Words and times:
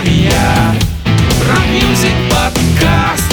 Соловья 0.00 0.74
Rock 1.46 1.66
Music 1.68 2.14
Podcast 2.30 3.32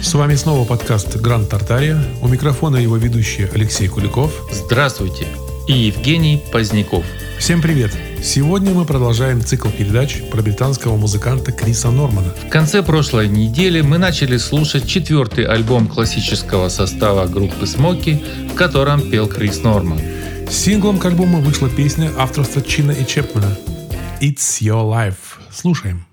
С 0.00 0.14
вами 0.14 0.34
снова 0.36 0.64
подкаст 0.66 1.16
Гранд 1.16 1.50
Тартария. 1.50 2.02
У 2.22 2.28
микрофона 2.28 2.76
его 2.76 2.96
ведущий 2.96 3.46
Алексей 3.52 3.88
Куликов. 3.88 4.32
Здравствуйте. 4.50 5.26
И 5.66 5.72
Евгений 5.72 6.42
Поздняков. 6.50 7.04
Всем 7.38 7.60
привет! 7.60 7.92
Сегодня 8.22 8.72
мы 8.72 8.86
продолжаем 8.86 9.44
цикл 9.44 9.68
передач 9.68 10.22
про 10.30 10.40
британского 10.40 10.96
музыканта 10.96 11.52
Криса 11.52 11.90
Нормана. 11.90 12.32
В 12.46 12.48
конце 12.48 12.82
прошлой 12.82 13.28
недели 13.28 13.82
мы 13.82 13.98
начали 13.98 14.38
слушать 14.38 14.88
четвертый 14.88 15.44
альбом 15.44 15.88
классического 15.88 16.70
состава 16.70 17.26
группы 17.26 17.66
«Смоки», 17.66 18.24
в 18.50 18.54
котором 18.54 19.10
пел 19.10 19.28
Крис 19.28 19.62
Норман. 19.62 20.00
Синглом 20.50 20.98
к 20.98 21.04
альбому 21.04 21.40
вышла 21.40 21.68
песня 21.68 22.10
авторства 22.16 22.62
Чина 22.62 22.92
и 22.92 23.06
Чепмена 23.06 23.56
«It's 24.20 24.60
Your 24.60 24.84
Life». 24.84 25.40
Слушаем. 25.52 26.07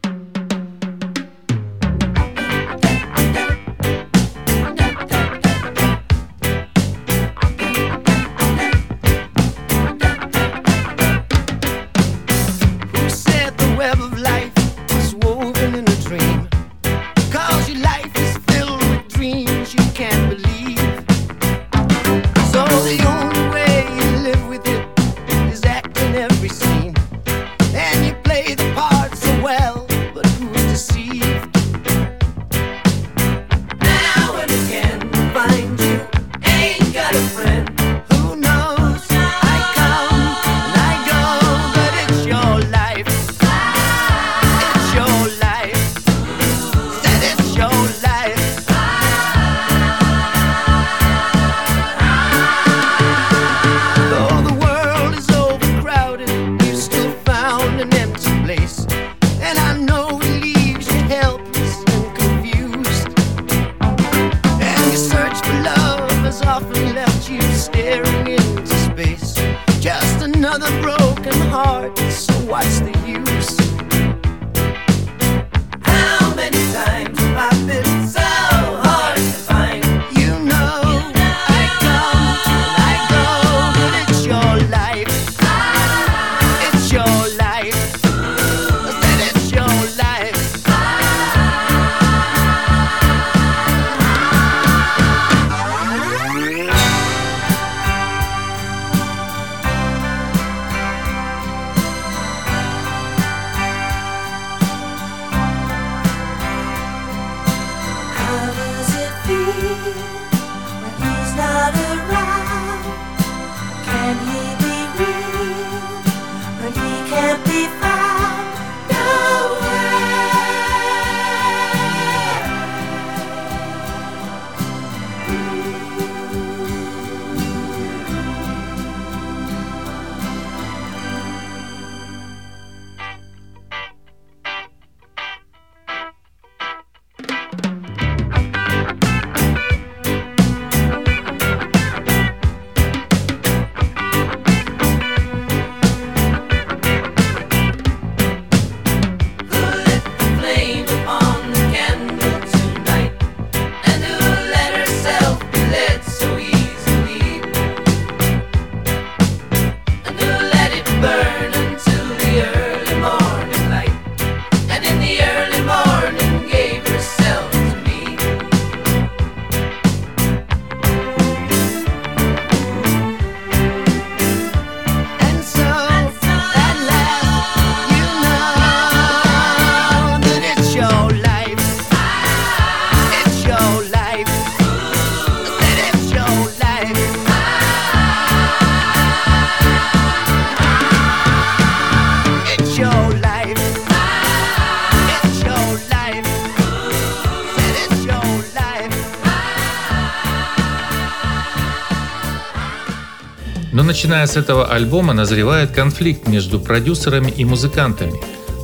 начиная 203.95 204.27
с 204.27 204.35
этого 204.35 204.65
альбома 204.65 205.13
назревает 205.13 205.71
конфликт 205.71 206.27
между 206.27 206.59
продюсерами 206.59 207.31
и 207.31 207.45
музыкантами. 207.45 208.11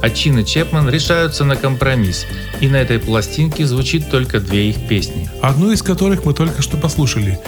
А 0.01 0.09
Чин 0.09 0.39
и 0.39 0.45
Чепман 0.45 0.89
решаются 0.89 1.45
на 1.45 1.55
компромисс, 1.55 2.25
и 2.59 2.67
на 2.67 2.75
этой 2.75 2.99
пластинке 2.99 3.65
звучит 3.65 4.11
только 4.11 4.41
две 4.41 4.71
их 4.71 4.89
песни. 4.89 5.29
Одну 5.41 5.71
из 5.71 5.81
которых 5.83 6.25
мы 6.25 6.33
только 6.33 6.61
что 6.61 6.75
послушали. 6.75 7.39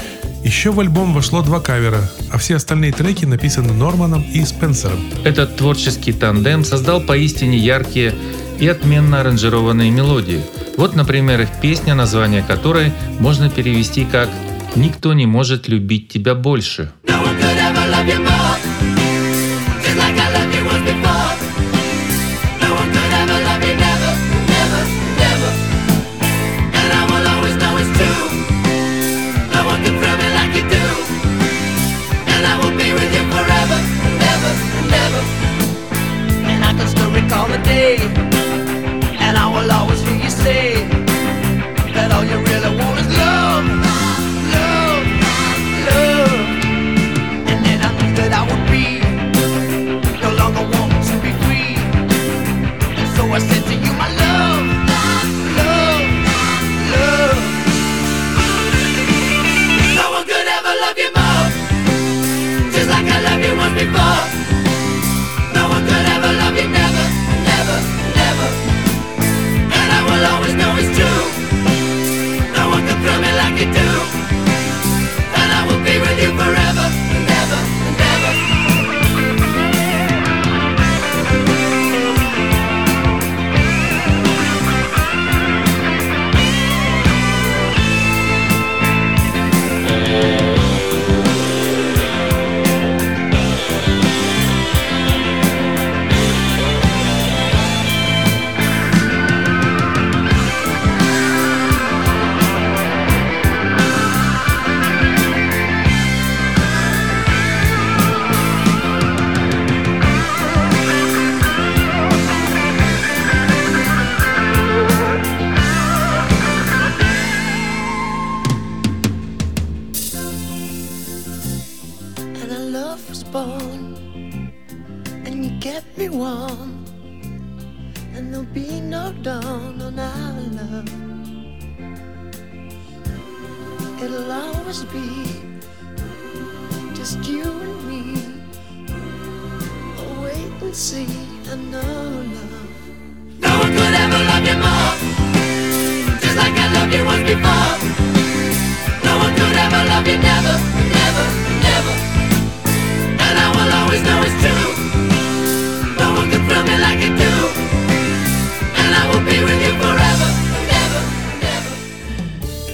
Еще 0.46 0.72
в 0.72 0.80
альбом 0.80 1.14
вошло 1.14 1.42
два 1.42 1.60
кавера, 1.60 2.10
а 2.32 2.38
все 2.38 2.56
остальные 2.56 2.94
треки 2.94 3.26
написаны 3.26 3.74
Норманом 3.74 4.22
и 4.22 4.46
Спенсером. 4.46 5.02
Этот 5.26 5.58
творческий 5.58 6.14
тандем 6.14 6.64
создал 6.64 7.02
поистине 7.02 7.58
яркие 7.58 8.16
и 8.62 8.68
отменно 8.70 9.20
аранжированные 9.20 9.92
мелодии. 9.92 10.42
Вот, 10.78 10.96
например, 10.96 11.42
их 11.42 11.50
песня, 11.62 11.96
название 11.96 12.44
которой 12.44 12.94
можно 13.20 13.50
перевести 13.50 14.06
как 14.06 14.30
«Никто 14.78 15.12
не 15.12 15.26
может 15.26 15.68
любить 15.68 16.08
тебя 16.08 16.34
больше». 16.34 16.90
No! 17.06 17.23
love 18.06 18.10
you 18.10 18.20
more. 18.20 19.03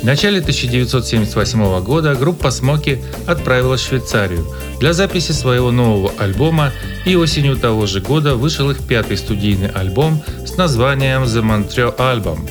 начале 0.10 0.40
1978 0.40 1.84
года 1.84 2.16
группа 2.16 2.50
Смоки 2.50 3.00
отправилась 3.28 3.82
в 3.82 3.90
Швейцарию 3.90 4.44
для 4.80 4.94
записи 4.94 5.34
своего 5.34 5.70
нового 5.70 6.12
альбома 6.18 6.72
и 7.06 7.16
осенью 7.16 7.58
того 7.58 7.86
же 7.86 8.02
года 8.02 8.36
вышел 8.36 8.72
их 8.72 8.80
пятый 8.80 9.18
студийный 9.18 9.68
альбом 9.68 10.24
с 10.48 10.58
названием 10.58 11.26
The 11.26 11.44
Montreal 11.44 11.96
Album. 11.98 12.50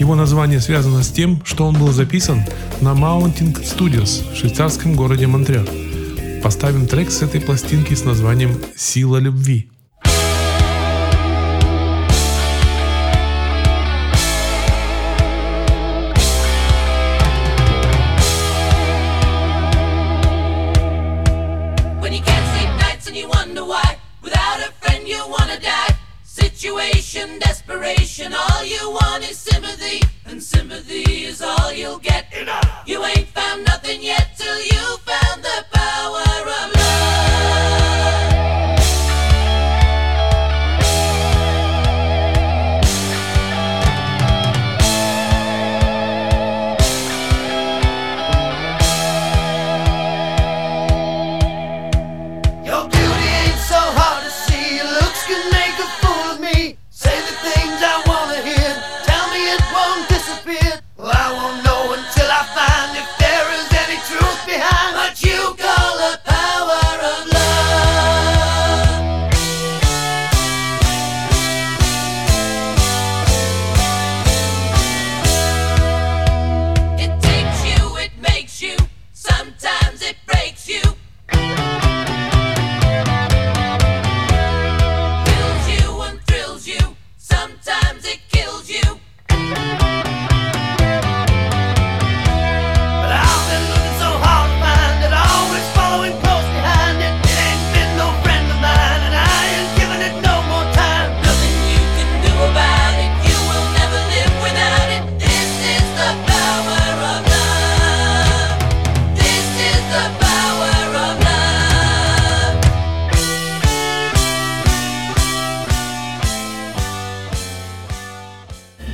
Его 0.00 0.16
название 0.16 0.58
связано 0.58 1.04
с 1.04 1.12
тем, 1.12 1.40
что 1.44 1.64
он 1.64 1.78
был 1.78 1.92
записан 1.92 2.44
на 2.80 2.88
Mounting 2.88 3.56
Studios 3.62 4.24
в 4.32 4.36
швейцарском 4.36 4.96
городе 4.96 5.28
Монтреаль. 5.28 5.70
Поставим 6.42 6.88
трек 6.88 7.12
с 7.12 7.22
этой 7.22 7.40
пластинки 7.40 7.94
с 7.94 8.04
названием 8.04 8.58
«Сила 8.74 9.18
любви». 9.18 9.69
you 28.80 28.90
want 28.90 29.28
is 29.30 29.38
sympathy, 29.38 30.00
and 30.26 30.42
sympathy 30.42 31.24
is 31.24 31.42
all 31.42 31.72
you'll 31.72 31.98
get. 31.98 32.32
Enough. 32.34 32.82
You 32.86 33.04
ain't 33.04 33.28
found 33.28 33.64
nothing 33.64 34.02
yet. 34.02 34.29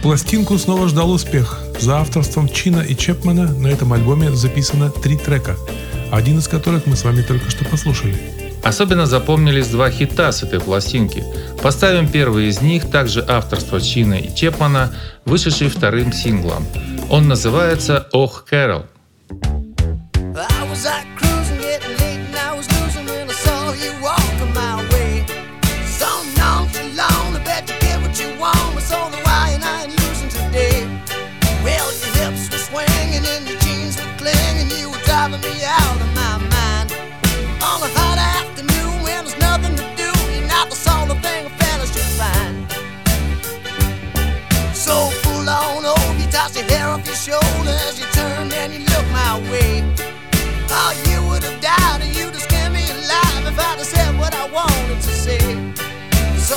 Пластинку 0.07 0.57
снова 0.57 0.87
ждал 0.87 1.11
успех. 1.11 1.59
За 1.81 1.99
авторством 1.99 2.49
Чина 2.49 2.79
и 2.79 2.95
Чепмана 2.95 3.53
на 3.53 3.67
этом 3.67 3.93
альбоме 3.93 4.31
записано 4.31 4.89
три 4.89 5.17
трека, 5.17 5.57
один 6.13 6.39
из 6.39 6.47
которых 6.47 6.87
мы 6.87 6.95
с 6.95 7.03
вами 7.03 7.23
только 7.23 7.51
что 7.51 7.65
послушали. 7.65 8.17
Особенно 8.63 9.07
запомнились 9.07 9.67
два 9.67 9.91
хита 9.91 10.31
с 10.31 10.45
этой 10.45 10.61
пластинки. 10.61 11.25
Поставим 11.61 12.09
первый 12.09 12.47
из 12.47 12.61
них, 12.63 12.89
также 12.89 13.25
авторство 13.27 13.81
Чина 13.81 14.15
и 14.15 14.33
Чепмана, 14.33 14.95
вышедший 15.25 15.69
вторым 15.69 16.13
синглом. 16.13 16.65
Он 17.11 17.27
называется 17.27 18.07
«Ох, 18.13 18.45
Кэрол», 18.45 18.87
Oh, 50.71 50.93
you 51.11 51.29
would 51.29 51.43
have 51.43 51.61
died 51.61 52.01
you'd 52.17 52.33
have 52.33 52.41
scared 52.41 52.73
me 52.73 52.89
alive 52.89 53.47
if 53.47 53.59
I'd 53.59 53.77
have 53.77 53.87
said 53.87 54.19
what 54.19 54.35
I 54.35 54.49
wanted 54.49 54.97
to 54.97 55.13
say. 55.25 55.39
So 56.39 56.57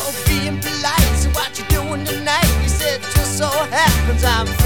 what 1.35 1.57
you're 1.59 1.67
doing 1.67 2.05
tonight. 2.05 2.45
Said, 2.67 3.01
just 3.01 3.37
so 3.37 3.47
happens 3.47 4.23
I'm. 4.23 4.58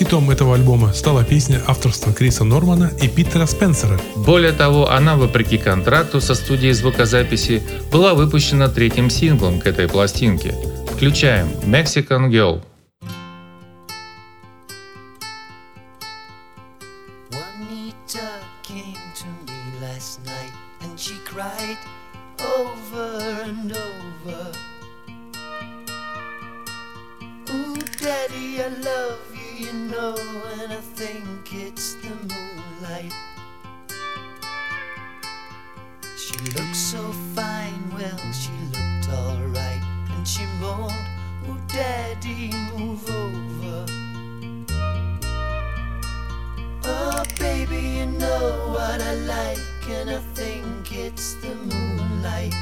хитом 0.00 0.30
этого 0.30 0.54
альбома 0.54 0.94
стала 0.94 1.24
песня 1.24 1.60
авторства 1.66 2.14
Криса 2.14 2.42
Нормана 2.42 2.90
и 3.02 3.06
Питера 3.06 3.44
Спенсера. 3.44 4.00
Более 4.16 4.52
того, 4.52 4.90
она, 4.90 5.14
вопреки 5.14 5.58
контракту 5.58 6.22
со 6.22 6.34
студией 6.34 6.72
звукозаписи, 6.72 7.62
была 7.92 8.14
выпущена 8.14 8.68
третьим 8.68 9.10
синглом 9.10 9.60
к 9.60 9.66
этой 9.66 9.88
пластинке, 9.88 10.54
включаем 10.94 11.48
«Mexican 11.66 12.30
Girl». 12.30 12.62
well, 38.16 38.32
she 38.32 38.52
looked 38.72 39.08
alright, 39.08 39.82
and 40.10 40.26
she 40.26 40.44
moaned, 40.60 40.92
Oh, 41.48 41.58
Daddy, 41.68 42.52
move 42.76 43.08
over. 43.10 43.86
Oh, 46.84 47.24
baby, 47.38 47.76
you 47.98 48.06
know 48.06 48.72
what 48.74 49.00
I 49.00 49.14
like, 49.14 49.58
and 49.88 50.10
I 50.10 50.18
think 50.34 50.92
it's 50.92 51.34
the 51.34 51.54
moonlight. 51.54 52.54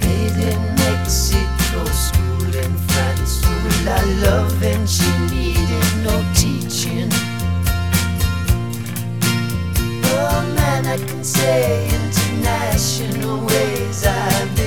Made 0.00 0.38
in 0.50 0.74
Mexico, 0.76 1.84
school 1.86 2.54
in 2.54 2.76
France, 2.88 3.44
ooh, 3.46 3.90
I 3.90 4.04
love, 4.22 4.62
and 4.62 4.88
she 4.88 5.10
needed 5.30 6.04
no 6.04 6.24
teaching. 6.34 7.11
I 10.92 10.98
can 10.98 11.24
say 11.24 11.88
international 11.88 13.46
ways 13.46 14.04
I've 14.04 14.56
been. 14.56 14.61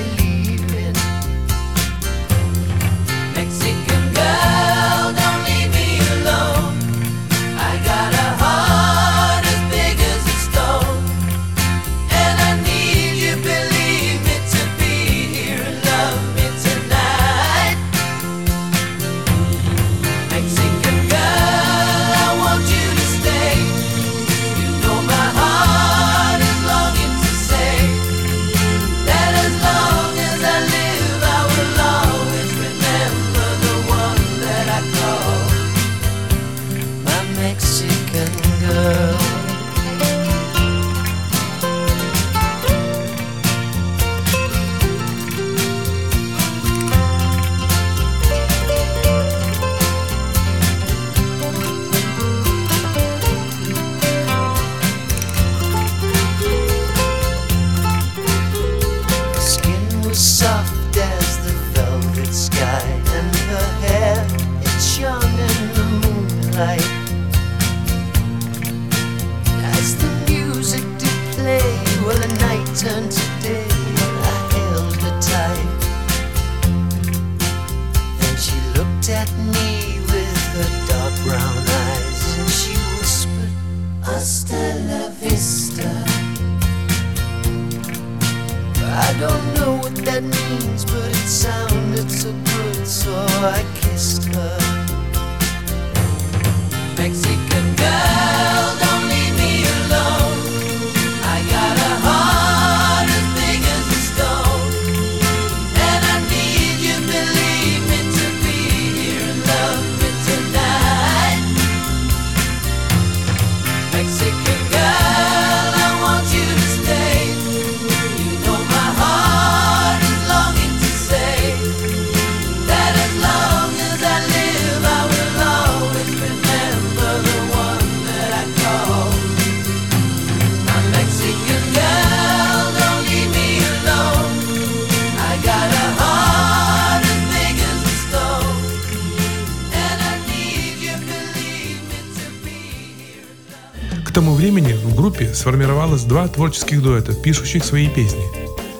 Сформировалось 145.46 146.02
два 146.02 146.26
творческих 146.26 146.82
дуэта, 146.82 147.14
пишущих 147.14 147.64
свои 147.64 147.86
песни. 147.86 148.24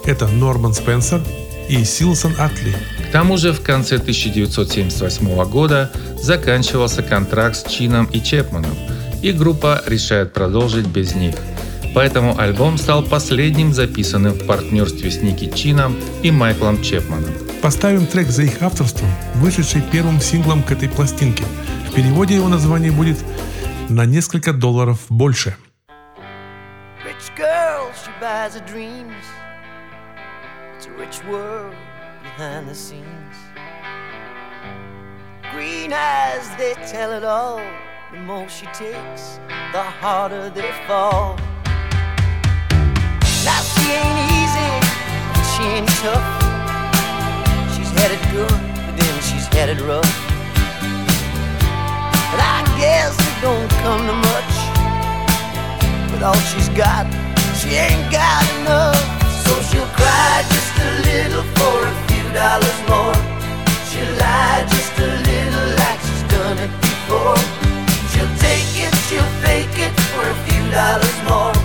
Это 0.04 0.26
Норман 0.26 0.74
Спенсер 0.74 1.22
и 1.68 1.84
Силсон 1.84 2.34
Атли. 2.38 2.74
К 3.08 3.12
тому 3.12 3.36
же 3.36 3.52
в 3.52 3.62
конце 3.62 3.98
1978 3.98 5.44
года 5.44 5.92
заканчивался 6.20 7.04
контракт 7.04 7.56
с 7.56 7.70
Чином 7.70 8.06
и 8.06 8.20
Чепманом, 8.20 8.72
и 9.22 9.30
группа 9.30 9.80
решает 9.86 10.32
продолжить 10.32 10.88
без 10.88 11.14
них. 11.14 11.36
Поэтому 11.94 12.36
альбом 12.36 12.78
стал 12.78 13.04
последним 13.04 13.72
записанным 13.72 14.32
в 14.32 14.44
партнерстве 14.44 15.12
с 15.12 15.22
Ники 15.22 15.48
Чином 15.54 15.96
и 16.24 16.32
Майклом 16.32 16.82
Чепманом. 16.82 17.30
Поставим 17.62 18.08
трек 18.08 18.28
за 18.28 18.42
их 18.42 18.60
авторством, 18.60 19.08
вышедший 19.36 19.84
первым 19.92 20.20
синглом 20.20 20.64
к 20.64 20.72
этой 20.72 20.88
пластинке. 20.88 21.44
В 21.88 21.94
переводе 21.94 22.34
его 22.34 22.48
название 22.48 22.90
будет 22.90 23.18
«На 23.88 24.04
несколько 24.04 24.52
долларов 24.52 24.98
больше». 25.08 25.54
Buys 28.18 28.54
her 28.54 28.66
dreams. 28.66 29.12
It's 30.74 30.86
a 30.86 30.90
rich 30.92 31.22
world 31.24 31.74
behind 32.22 32.66
the 32.66 32.74
scenes. 32.74 33.36
Green 35.52 35.92
eyes, 35.92 36.48
they 36.56 36.72
tell 36.86 37.12
it 37.12 37.24
all. 37.24 37.60
The 38.12 38.18
more 38.20 38.48
she 38.48 38.64
takes, 38.66 39.38
the 39.72 39.82
harder 39.82 40.48
they 40.48 40.72
fall. 40.86 41.36
Now 43.44 43.60
she 43.60 43.92
ain't 43.92 44.20
easy, 44.32 44.72
and 45.36 45.46
she 45.52 45.62
ain't 45.76 45.88
tough. 46.00 46.26
She's 47.76 47.90
headed 48.00 48.22
good, 48.32 48.48
but 48.48 48.96
then 48.96 49.20
she's 49.20 49.46
headed 49.48 49.82
rough. 49.82 50.14
But 52.32 52.40
I 52.40 52.64
guess 52.80 53.12
it 53.12 53.42
don't 53.42 53.70
come 53.84 54.06
to 54.06 54.14
much. 54.14 54.54
With 56.10 56.22
all 56.22 56.34
she's 56.34 56.70
got, 56.70 57.06
she 57.56 57.70
ain't 57.70 58.12
got 58.12 58.44
enough. 58.60 59.00
So 59.44 59.52
she'll 59.68 59.90
cry 59.96 60.44
just 60.52 60.72
a 60.76 60.90
little 61.08 61.44
for 61.56 61.76
a 61.88 61.94
few 62.08 62.26
dollars 62.36 62.80
more. 62.84 63.16
She'll 63.88 64.12
lie 64.20 64.64
just 64.68 64.92
a 65.00 65.08
little 65.24 65.68
like 65.80 66.00
she's 66.04 66.24
done 66.28 66.58
it 66.60 66.72
before. 66.84 67.40
She'll 68.12 68.34
take 68.44 68.68
it, 68.84 68.92
she'll 69.08 69.32
fake 69.40 69.78
it 69.80 69.94
for 70.12 70.24
a 70.28 70.36
few 70.46 70.62
dollars 70.70 71.18
more. 71.24 71.56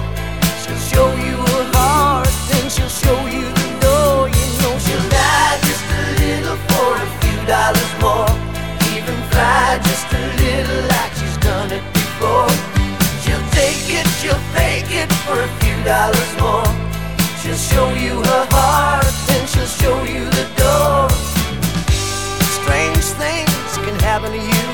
She'll 0.63 0.83
show 0.91 1.07
you 1.27 1.35
her 1.51 1.65
heart, 1.75 2.31
then 2.49 2.69
she'll 2.69 2.87
show 3.03 3.19
you 3.27 3.45
the 3.51 3.69
door. 3.83 4.31
You 4.31 4.45
know 4.63 4.73
she'll 4.79 5.07
lie 5.11 5.59
just 5.67 5.85
a 5.91 6.03
little 6.23 6.59
for 6.71 6.91
a 7.03 7.07
few 7.19 7.37
dollars 7.51 7.91
more. 7.99 8.31
Even 8.95 9.17
fly 9.31 9.75
just 9.83 10.07
a 10.07 10.23
little 10.39 10.83
like 10.87 11.13
she's 11.19 11.37
done 11.43 11.71
it 11.71 11.83
before. 11.91 12.51
She'll 13.23 13.47
take 13.51 13.83
it, 13.91 14.07
she'll 14.21 14.43
fake 14.55 14.91
it 14.91 15.11
for 15.27 15.41
a 15.41 15.60
dollars 15.83 16.31
more. 16.39 16.65
She'll 17.41 17.55
show 17.55 17.89
you 17.93 18.21
her 18.21 18.45
heart, 18.51 19.05
then 19.27 19.47
she'll 19.47 19.65
show 19.65 20.03
you 20.03 20.25
the 20.25 20.45
door. 20.61 21.09
Strange 22.61 23.05
things 23.17 23.71
can 23.85 23.97
happen 23.99 24.31
to 24.31 24.37
you 24.37 24.67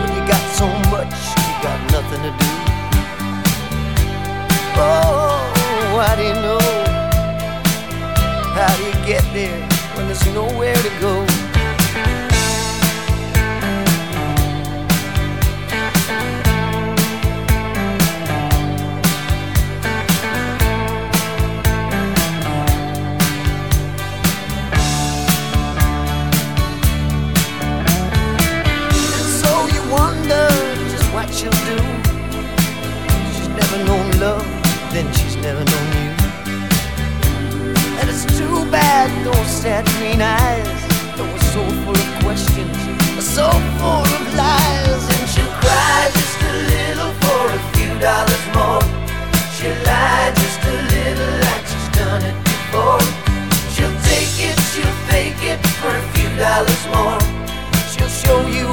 when 0.00 0.10
you 0.16 0.22
got 0.26 0.42
so 0.56 0.66
much, 0.90 1.14
you 1.36 1.54
got 1.62 1.78
nothing 1.92 2.22
to 2.26 2.32
do. 2.42 2.50
Oh, 4.74 6.00
how 6.00 6.16
do 6.16 6.22
you 6.22 6.34
know? 6.34 6.58
How 8.56 8.72
do 8.76 8.82
you 8.84 9.06
get 9.06 9.24
there 9.32 9.60
when 9.94 10.06
there's 10.06 10.26
nowhere 10.34 10.74
to 10.74 10.91
bad 39.06 39.24
those 39.24 39.46
sad 39.46 39.84
green 39.98 40.20
eyes, 40.20 40.80
that 41.16 41.26
were 41.32 41.46
so 41.54 41.62
full 41.82 41.98
of 42.04 42.10
questions, 42.22 42.76
so 43.18 43.46
full 43.78 44.06
of 44.18 44.24
lies. 44.38 45.02
And 45.14 45.26
she'll 45.32 45.54
cry 45.62 46.10
just 46.18 46.38
a 46.50 46.54
little 46.70 47.12
for 47.22 47.42
a 47.58 47.60
few 47.74 47.92
dollars 47.98 48.44
more. 48.54 48.82
She'll 49.54 49.78
lie 49.90 50.30
just 50.42 50.60
a 50.70 50.74
little 50.94 51.34
like 51.46 51.64
she's 51.70 51.90
done 51.98 52.22
it 52.30 52.36
before. 52.46 53.02
She'll 53.74 53.98
take 54.06 54.34
it, 54.48 54.56
she'll 54.70 54.96
fake 55.10 55.42
it 55.52 55.60
for 55.80 55.92
a 56.02 56.04
few 56.14 56.30
dollars 56.38 56.82
more. 56.94 57.20
She'll 57.90 58.14
show 58.22 58.40
you 58.46 58.66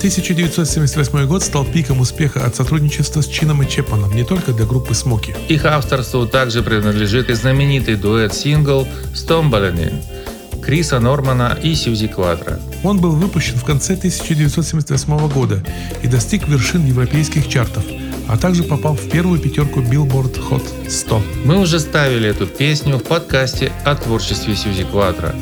1978 0.00 1.26
год 1.26 1.42
стал 1.42 1.66
пиком 1.66 2.00
успеха 2.00 2.46
от 2.46 2.56
сотрудничества 2.56 3.20
с 3.20 3.28
Чином 3.28 3.62
и 3.62 3.68
Чепманом 3.68 4.16
не 4.16 4.24
только 4.24 4.54
для 4.54 4.64
группы 4.64 4.94
Смоки. 4.94 5.36
Их 5.48 5.66
авторству 5.66 6.26
также 6.26 6.62
принадлежит 6.62 7.28
и 7.28 7.34
знаменитый 7.34 7.96
дуэт-сингл. 7.96 8.88
К 9.12 10.64
Криса 10.64 11.00
Нормана 11.00 11.58
и 11.62 11.74
Сьюзи 11.74 12.08
Квадро. 12.08 12.58
Он 12.82 12.98
был 12.98 13.10
выпущен 13.10 13.56
в 13.56 13.64
конце 13.64 13.92
1978 13.92 15.28
года 15.28 15.62
и 16.02 16.06
достиг 16.06 16.48
вершин 16.48 16.86
европейских 16.86 17.46
чартов, 17.46 17.84
а 18.26 18.38
также 18.38 18.62
попал 18.62 18.94
в 18.94 19.06
первую 19.10 19.38
пятерку 19.38 19.80
Billboard 19.80 20.40
Hot 20.48 20.88
100. 20.88 21.22
Мы 21.44 21.58
уже 21.58 21.78
ставили 21.78 22.26
эту 22.26 22.46
песню 22.46 22.96
в 22.96 23.02
подкасте 23.02 23.70
о 23.84 23.94
творчестве 23.96 24.56
Сьюзи 24.56 24.84
Квадро, 24.84 25.34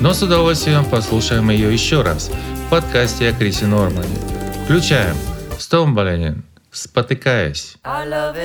но 0.00 0.14
с 0.14 0.22
удовольствием 0.22 0.84
послушаем 0.84 1.48
ее 1.50 1.72
еще 1.72 2.02
раз 2.02 2.28
подкасте 2.70 3.30
о 3.30 3.32
Крисе 3.32 3.66
Нормане. 3.66 4.16
Включаем 4.64 5.16
Стомболенин, 5.58 6.44
спотыкаясь. 6.70 7.76
Our 7.82 8.06
love 8.06 8.36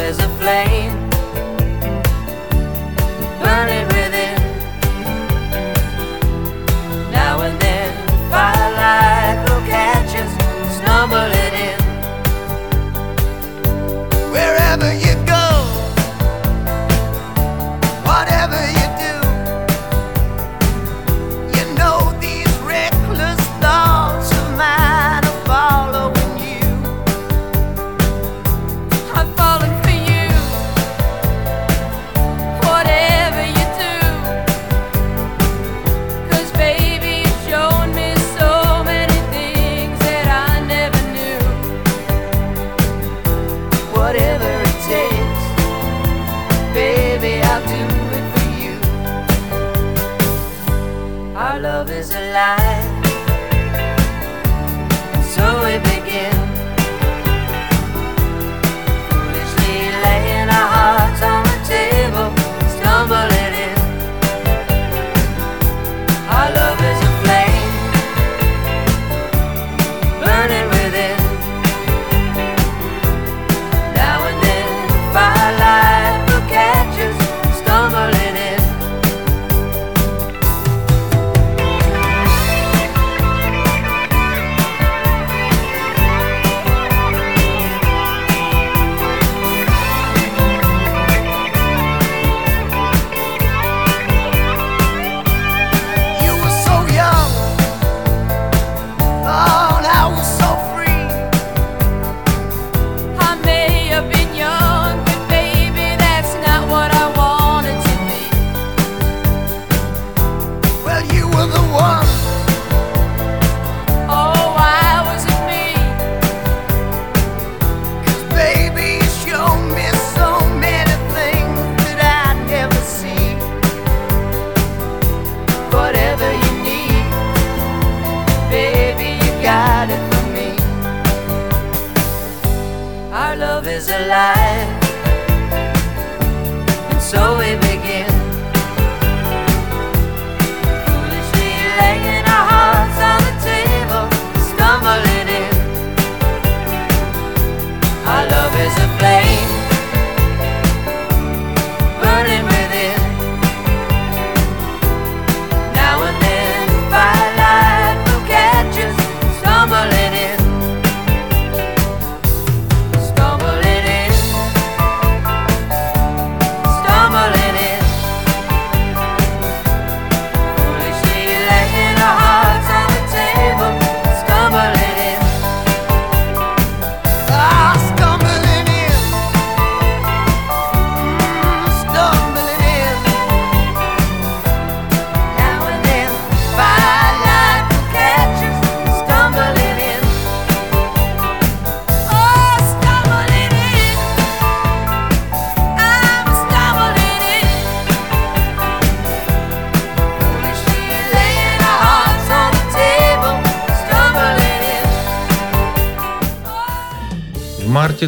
is 0.00 0.18
a 0.18 0.28
flame, 0.40 0.95
never 14.78 15.05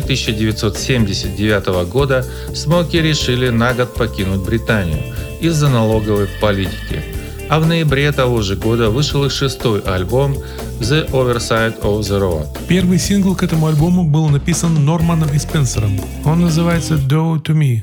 1979 0.08 1.86
года 1.86 2.24
Смоки 2.54 2.96
решили 2.96 3.50
на 3.50 3.74
год 3.74 3.92
покинуть 3.92 4.40
Британию 4.40 5.02
из-за 5.42 5.68
налоговой 5.68 6.28
политики. 6.40 7.04
А 7.50 7.60
в 7.60 7.66
ноябре 7.66 8.10
того 8.12 8.40
же 8.40 8.56
года 8.56 8.88
вышел 8.88 9.26
их 9.26 9.32
шестой 9.32 9.80
альбом 9.80 10.38
The 10.80 11.10
Overside 11.10 11.78
of 11.82 12.00
the 12.00 12.18
Road. 12.20 12.46
Первый 12.68 12.98
сингл 12.98 13.34
к 13.34 13.42
этому 13.42 13.66
альбому 13.66 14.04
был 14.04 14.30
написан 14.30 14.82
Норманом 14.82 15.28
и 15.34 15.38
Спенсером. 15.38 16.00
Он 16.24 16.40
называется 16.40 16.94
«Do 16.94 17.42
to 17.42 17.54
Me». 17.54 17.82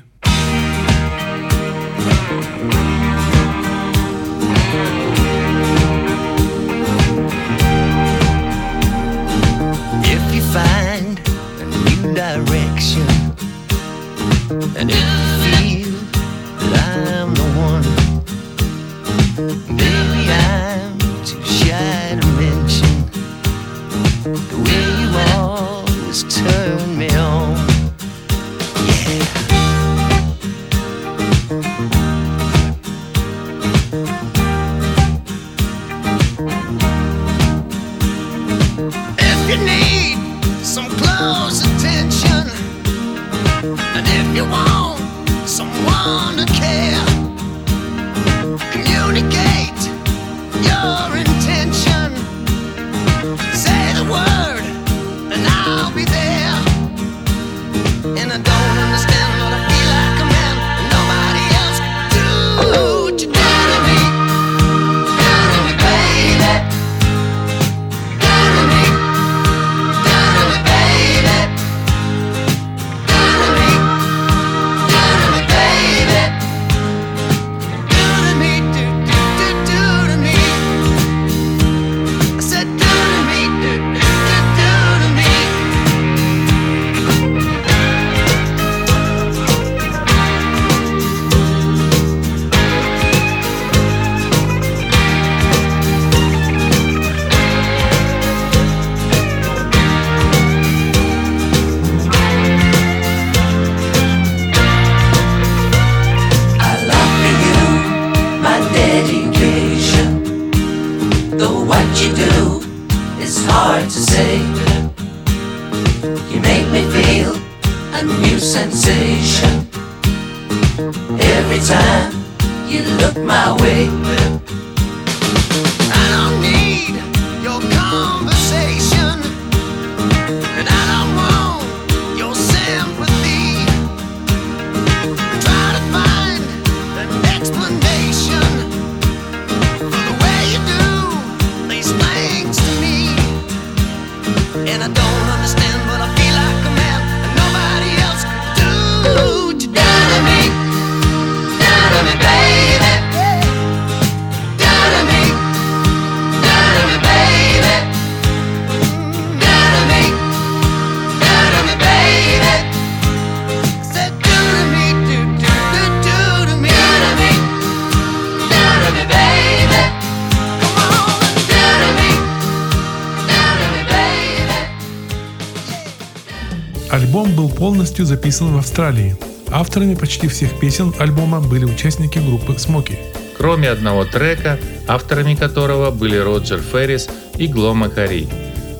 Полностью 177.65 178.05
записан 178.05 178.53
в 178.53 178.57
Австралии. 178.57 179.17
Авторами 179.49 179.95
почти 179.95 180.27
всех 180.27 180.59
песен 180.59 180.93
альбома 180.99 181.41
были 181.41 181.65
участники 181.65 182.19
группы 182.19 182.59
Смоки. 182.59 182.99
Кроме 183.35 183.71
одного 183.71 184.05
трека, 184.05 184.59
авторами 184.87 185.33
которого 185.33 185.89
были 185.89 186.15
Роджер 186.15 186.61
Феррис 186.61 187.09
и 187.39 187.47
Гло 187.47 187.73
Макари. 187.73 188.27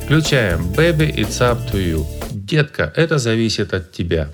Включаем 0.04 0.72
«Baby, 0.78 1.12
it's 1.12 1.40
up 1.40 1.58
to 1.72 1.84
you». 1.84 2.06
Детка, 2.30 2.94
это 2.96 3.18
зависит 3.18 3.74
от 3.74 3.92
тебя. 3.92 4.30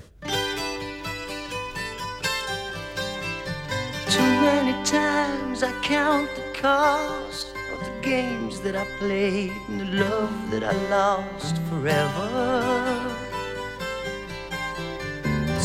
That 8.64 8.76
I 8.76 8.86
played 9.00 9.50
and 9.68 9.80
the 9.80 10.04
love 10.04 10.30
that 10.52 10.62
I 10.62 10.74
lost 10.88 11.56
forever. 11.68 13.11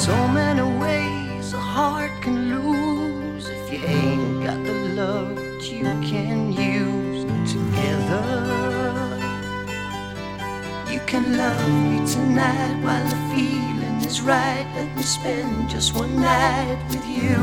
So 0.08 0.16
many 0.30 0.62
ways 0.80 1.52
a 1.52 1.60
heart 1.60 2.12
can 2.22 2.48
lose 2.48 3.50
if 3.50 3.74
you 3.74 3.80
ain't 3.86 4.42
got 4.42 4.64
the 4.64 4.72
love 4.96 5.36
that 5.36 5.70
you 5.70 5.84
can 6.10 6.54
use 6.54 7.26
together. 7.52 8.32
You 10.90 11.02
can 11.06 11.36
love 11.36 11.70
me 11.84 12.08
tonight 12.08 12.82
while 12.86 13.04
the 13.04 13.20
feeling 13.36 13.98
is 14.10 14.22
right. 14.22 14.66
Let 14.78 14.96
me 14.96 15.02
spend 15.02 15.70
just 15.70 15.94
one 15.94 16.22
night 16.22 16.80
with 16.88 17.06
you. 17.06 17.36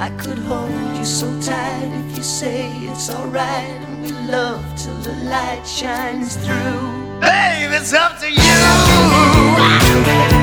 I 0.00 0.10
could 0.18 0.38
hold 0.38 0.96
you 0.98 1.04
so 1.04 1.28
tight 1.40 1.90
if 2.00 2.16
you 2.16 2.24
say 2.24 2.72
it's 2.90 3.08
alright 3.08 3.78
and 3.86 4.02
we 4.02 4.10
love 4.28 4.64
till 4.76 4.96
the 4.96 5.14
light 5.30 5.64
shines 5.64 6.34
through. 6.44 7.20
Babe, 7.20 7.70
it's 7.70 7.92
up 7.92 8.18
to 8.18 8.32
you. 8.32 10.35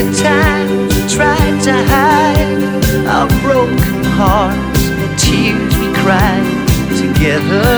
Many 0.00 0.16
times 0.16 0.94
we 0.94 1.14
tried 1.14 1.60
to 1.64 1.74
hide 1.92 3.06
our 3.06 3.28
broken 3.42 4.02
hearts 4.16 4.82
the 4.88 5.08
tears 5.20 5.76
we 5.76 5.92
cried 5.92 6.48
together. 6.96 7.68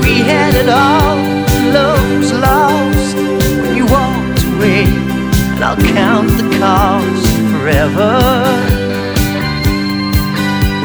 We 0.00 0.24
had 0.24 0.54
it 0.54 0.70
all, 0.70 1.20
love 1.70 2.18
was 2.18 2.32
lost 2.32 3.16
when 3.60 3.76
you 3.76 3.84
walked 3.84 4.42
away, 4.56 4.88
and 5.52 5.62
I'll 5.62 5.76
count 5.76 6.30
the 6.40 6.48
cost 6.56 7.28
forever. 7.52 8.16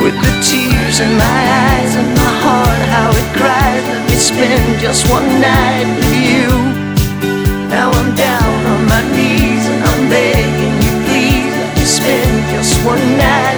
With 0.04 0.18
the 0.20 0.34
tears 0.44 1.00
in 1.00 1.12
my 1.16 1.42
eyes 1.72 1.96
and 1.96 2.10
my 2.20 2.34
heart, 2.44 2.82
how 2.96 3.10
it 3.16 3.28
cries, 3.40 3.84
let 3.88 4.10
me 4.10 4.16
spend 4.16 4.82
just 4.82 5.10
one 5.10 5.40
night 5.40 5.88
with 5.96 6.14
you. 6.20 6.59
One 12.90 13.18
night 13.18 13.49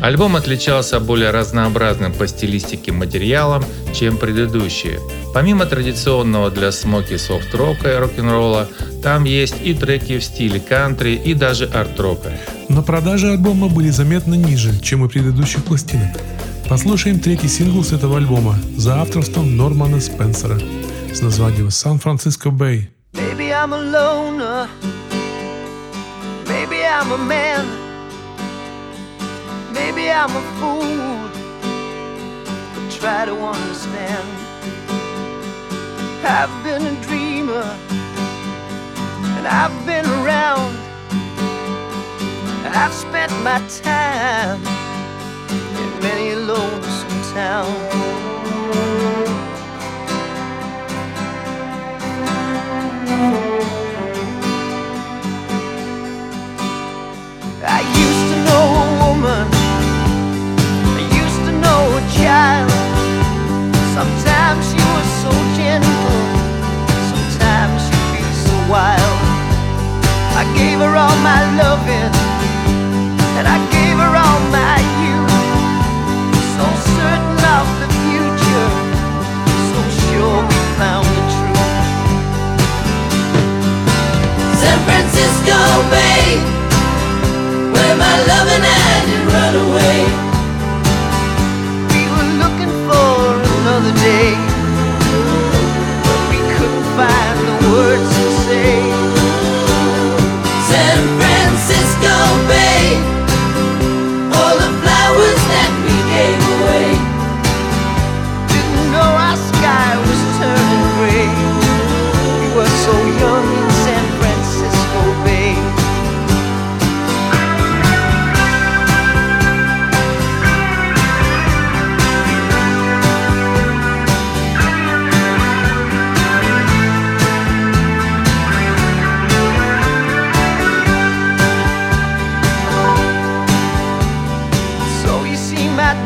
Альбом 0.00 0.36
отличался 0.36 1.00
более 1.00 1.30
разнообразным 1.30 2.12
по 2.12 2.28
стилистике 2.28 2.92
материалом, 2.92 3.64
чем 3.92 4.16
предыдущие. 4.16 5.00
Помимо 5.34 5.66
традиционного 5.66 6.50
для 6.50 6.70
смоки 6.70 7.16
софт-рока 7.16 7.92
и 7.92 7.96
рок-н-ролла, 7.96 8.68
там 9.02 9.24
есть 9.24 9.56
и 9.62 9.74
треки 9.74 10.18
в 10.18 10.24
стиле 10.24 10.60
кантри 10.60 11.14
и 11.14 11.34
даже 11.34 11.66
арт-рока. 11.66 12.32
Но 12.68 12.82
продажи 12.82 13.28
альбома 13.28 13.68
были 13.68 13.90
заметно 13.90 14.34
ниже, 14.34 14.78
чем 14.80 15.02
у 15.02 15.08
предыдущих 15.08 15.64
пластинок. 15.64 16.16
Послушаем 16.68 17.18
третий 17.18 17.48
сингл 17.48 17.82
с 17.82 17.92
этого 17.92 18.18
альбома 18.18 18.54
за 18.76 19.00
авторством 19.00 19.56
Нормана 19.56 20.00
Спенсера 20.00 20.60
с 21.12 21.20
названием 21.22 21.70
«Сан-Франциско 21.70 22.50
Бэй». 22.50 22.90
Maybe 23.14 23.50
I'm 23.50 23.72
a 23.72 23.78
loner. 23.78 24.68
Maybe 26.46 26.82
I'm 26.84 27.10
a 27.12 27.18
man. 27.18 27.77
Maybe 29.78 30.10
I'm 30.10 30.34
a 30.42 30.44
fool. 30.58 31.30
But 32.74 32.90
try 33.00 33.24
to 33.24 33.36
understand. 33.54 34.28
I've 36.24 36.54
been 36.64 36.84
a 36.94 37.00
dreamer. 37.06 37.68
And 39.36 39.46
I've 39.46 39.76
been 39.86 40.06
around. 40.20 40.76
I've 42.80 42.92
spent 42.92 43.32
my 43.42 43.58
time 43.82 44.60
in 45.82 45.88
many 46.00 46.34
lonesome 46.34 47.34
town. 47.34 48.17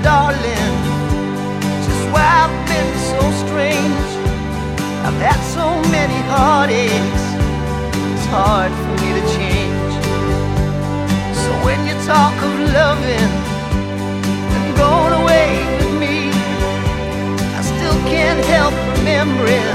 Darling, 0.02 0.74
just 1.85 2.05
why 2.12 2.24
I've 2.44 2.57
been 2.70 2.90
so 3.12 3.20
strange. 3.44 4.09
I've 5.04 5.21
had 5.21 5.40
so 5.56 5.67
many 5.90 6.19
heartaches. 6.33 7.23
It's 8.14 8.27
hard 8.27 8.73
for 8.73 8.94
me 9.02 9.08
to 9.19 9.25
change. 9.37 9.92
So 11.42 11.50
when 11.67 11.79
you 11.87 11.94
talk 12.06 12.35
of 12.48 12.54
loving 12.73 13.33
and 14.54 14.67
going 14.77 15.14
away 15.23 15.50
with 15.79 15.92
me, 16.02 16.31
I 17.58 17.60
still 17.62 17.98
can't 18.08 18.42
help 18.46 18.75
remembering 18.96 19.75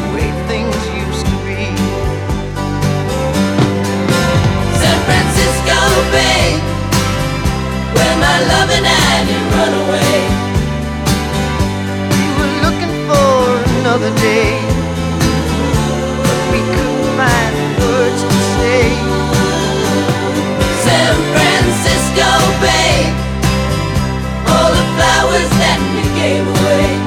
the 0.00 0.08
way 0.14 0.28
things 0.50 0.76
used 1.04 1.26
to 1.30 1.36
be. 1.44 1.62
San 4.80 4.98
Francisco 5.08 5.78
Bay, 6.14 6.46
my 8.20 8.36
loving 8.52 8.84
had 8.84 9.26
it 9.36 9.44
run 9.54 9.72
away. 9.84 10.18
We 12.12 12.24
were 12.38 12.54
looking 12.64 12.94
for 13.08 13.30
another 13.80 14.12
day, 14.16 14.52
but 16.24 16.40
we 16.52 16.60
couldn't 16.72 17.08
find 17.18 17.54
words 17.80 18.22
to 18.32 18.38
say. 18.56 18.82
San 20.84 21.14
Francisco 21.32 22.28
Bay, 22.64 22.96
all 24.52 24.70
the 24.78 24.86
flowers 24.96 25.50
that 25.62 25.78
we 25.94 26.02
gave 26.20 26.44
away. 26.56 27.05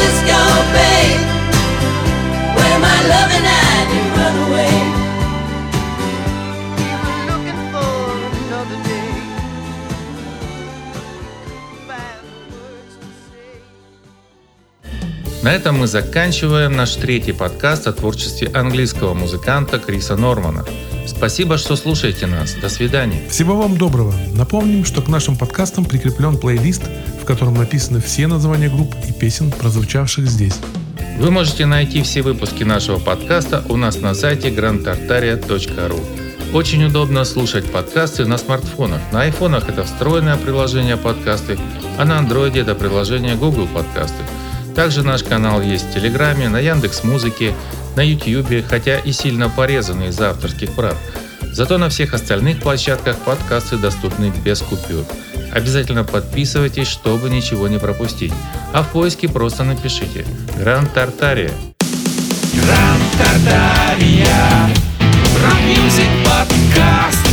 Francisco 0.00 0.40
Bay, 0.72 1.06
where 2.56 2.78
my 2.80 2.98
loving 3.12 3.44
had 3.44 3.88
it 3.98 4.06
run 4.16 4.36
away. 4.48 4.74
We 6.78 6.88
were 7.02 7.20
looking 7.30 7.60
for 7.72 7.92
another 8.40 8.78
day, 8.88 9.12
couldn't 10.94 11.80
find 11.86 12.22
words 12.50 12.94
to 12.96 13.08
say. 13.28 13.60
На 15.42 15.52
этом 15.52 15.78
мы 15.78 15.86
заканчиваем 15.86 16.72
наш 16.72 16.94
третий 16.96 17.32
подкаст 17.32 17.86
о 17.86 17.92
творчестве 17.92 18.48
английского 18.54 19.12
музыканта 19.12 19.78
Криса 19.78 20.16
Нормана. 20.16 20.64
Спасибо, 21.20 21.58
что 21.58 21.76
слушаете 21.76 22.26
нас. 22.26 22.54
До 22.54 22.70
свидания. 22.70 23.20
Всего 23.28 23.54
вам 23.54 23.76
доброго. 23.76 24.14
Напомним, 24.34 24.86
что 24.86 25.02
к 25.02 25.08
нашим 25.08 25.36
подкастам 25.36 25.84
прикреплен 25.84 26.38
плейлист, 26.38 26.84
в 27.20 27.26
котором 27.26 27.56
написаны 27.56 28.00
все 28.00 28.26
названия 28.26 28.70
групп 28.70 28.94
и 29.06 29.12
песен, 29.12 29.50
прозвучавших 29.50 30.26
здесь. 30.26 30.54
Вы 31.18 31.30
можете 31.30 31.66
найти 31.66 32.00
все 32.00 32.22
выпуски 32.22 32.64
нашего 32.64 32.98
подкаста 32.98 33.62
у 33.68 33.76
нас 33.76 34.00
на 34.00 34.14
сайте 34.14 34.48
grandtartaria.ru. 34.48 36.00
Очень 36.54 36.84
удобно 36.84 37.26
слушать 37.26 37.70
подкасты 37.70 38.24
на 38.24 38.38
смартфонах. 38.38 39.02
На 39.12 39.20
айфонах 39.20 39.68
это 39.68 39.84
встроенное 39.84 40.38
приложение 40.38 40.96
подкасты, 40.96 41.58
а 41.98 42.06
на 42.06 42.16
андроиде 42.16 42.60
это 42.60 42.74
приложение 42.74 43.34
Google 43.34 43.66
подкасты. 43.66 44.22
Также 44.74 45.02
наш 45.02 45.22
канал 45.22 45.60
есть 45.60 45.90
в 45.90 45.92
Телеграме, 45.92 46.48
на 46.48 46.60
Яндекс 46.60 47.04
Музыке, 47.04 47.54
на 47.96 48.00
YouTube, 48.00 48.64
хотя 48.68 48.98
и 48.98 49.12
сильно 49.12 49.48
порезаны 49.48 50.08
из-за 50.08 50.30
авторских 50.30 50.72
прав. 50.74 50.96
Зато 51.52 51.78
на 51.78 51.88
всех 51.88 52.14
остальных 52.14 52.60
площадках 52.60 53.16
подкасты 53.18 53.76
доступны 53.76 54.32
без 54.44 54.60
купюр. 54.60 55.04
Обязательно 55.52 56.04
подписывайтесь, 56.04 56.86
чтобы 56.86 57.28
ничего 57.28 57.68
не 57.68 57.78
пропустить. 57.78 58.32
А 58.72 58.82
в 58.82 58.88
поиске 58.88 59.28
просто 59.28 59.64
напишите 59.64 60.24
"Гранд 60.56 60.92
Тартария». 60.94 61.50
Гран 62.52 63.00
Тартария. 63.18 64.70
Рок-мюзик 65.42 66.10
подкаст. 66.24 67.29